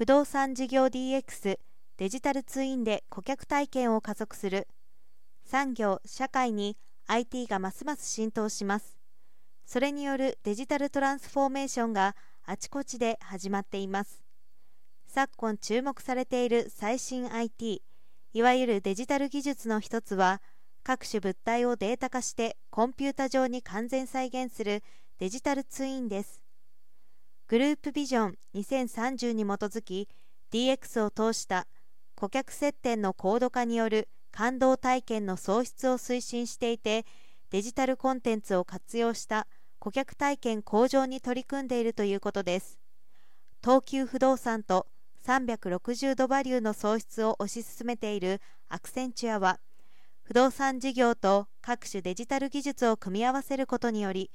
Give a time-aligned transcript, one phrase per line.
[0.00, 1.58] 不動産事業 DX
[1.98, 4.66] デジタルツインで顧客体験を加速する。
[5.44, 8.96] 産業・社会に IT がますます浸透します。
[9.66, 12.16] それによるデジタルトランスフォーメーションが
[12.46, 14.24] あちこちで始まっています。
[15.06, 17.82] 昨今注目されている最新 IT
[18.32, 20.40] いわゆるデジタル技術の一つは
[20.82, 24.82] 各種物体をデータ化してコンピュータ上に完全再現する
[25.18, 26.49] デジタルツインです。
[27.50, 30.08] グループビジョン2030に基づき
[30.52, 31.66] DX を通した
[32.14, 37.04] 顧客接点の高度化による感動体験の創出を推進していて
[37.50, 39.48] デジタルコンテンツを活用した
[39.80, 42.78] 顧客体験向上に取り組んでいるということです。
[43.64, 44.86] 東急不動産と
[45.26, 49.58] 360度バリューの創出を推し進めているアクセンチュアは
[50.22, 54.30] 不動産事業と各種デジタル技術を組み合わせることにより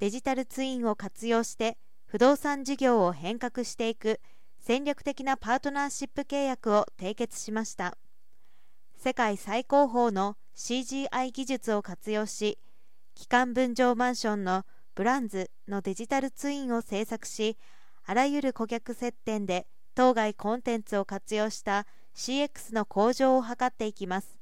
[0.00, 1.78] デジタルツインを活用して
[2.10, 4.18] 不動産事業を変革していく
[4.58, 7.98] 戦略的なパートナーシップ契約を締結しました。
[8.96, 12.58] 世界最高峰の CGI 技術を活用し
[13.14, 17.58] 基幹分譲マンションのブランズのデジタルツインを制作し
[18.06, 24.38] あらゆる顧客接点で当該コンテンツを活用した CX の向上を図っていきます。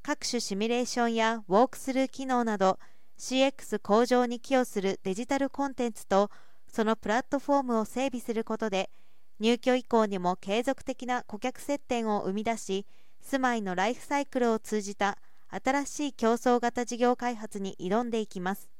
[0.00, 2.78] 各種シミュレーションやウォークスルー機能など
[3.18, 6.30] CX 向上に寄与するデジタルコンテンツと
[6.72, 8.90] そのプラットフォームを整備することで
[9.38, 12.86] 入居以降にも継続的な顧客接点を生み出し
[13.20, 15.18] 住まいのライフサイクルを通じた
[15.50, 18.70] 新しい競争型事業開発に挑んでいきます。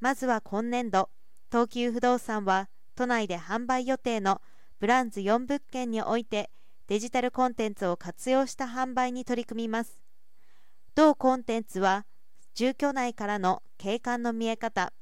[0.00, 1.10] まずは今年度
[1.50, 4.40] 東急不動産は都内で販売予定の
[4.80, 6.50] ブランズ4物件において
[6.88, 10.00] デジタルコンテンツを活用した販売に取り組みます。
[10.94, 12.06] 同コンテンツは
[12.54, 14.92] 住居内からの景観の見え方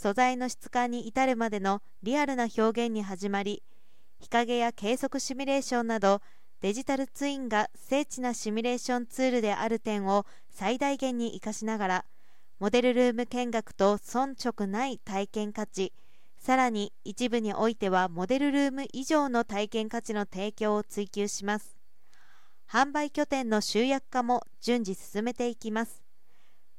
[0.00, 3.62] 素材の質感に至るまでのリアルな表現に始まり
[4.18, 6.22] 日陰や計測シミュレーションなど
[6.62, 12.04] デジタルツインが精緻なシミュレーションツールである点を最大限に生かしながら
[12.60, 15.92] モデルルーム見学と遜色ない体験価値
[16.38, 21.76] さらに一部においてはモデルルーム以上の体験価値の提供を追求します。
[22.66, 26.02] 販売拠点の集約化も順次進めていきます。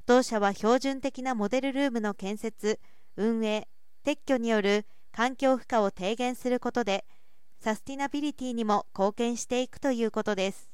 [0.07, 2.79] 同社は標準的なモデルルームの建設
[3.17, 3.67] 運営
[4.05, 7.05] 撤去による環境負荷を低減することで
[7.59, 10.70] サスティナビリティにも貢献していくということです。